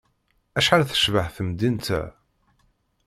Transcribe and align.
Acḥal 0.57 0.83
tecbeḥ 0.89 1.27
temdint-a! 1.35 2.01